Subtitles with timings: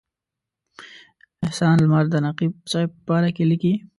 [1.45, 3.73] احسان لمر د نقیب صاحب په باره کې لیکي.